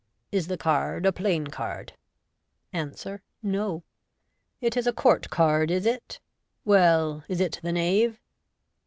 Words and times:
"Is 0.31 0.47
the 0.47 0.57
card 0.57 1.05
a 1.05 1.11
plain 1.11 1.45
card?" 1.45 1.93
Answer," 2.73 3.21
No."" 3.55 3.83
It 4.59 4.75
is 4.75 4.87
a 4.87 4.91
court 4.93 5.29
card 5.29 5.69
is 5.69 5.85
it? 5.85 6.19
Well, 6.65 7.23
is 7.27 7.39
it 7.39 7.59
the 7.61 7.71
knave 7.71 8.19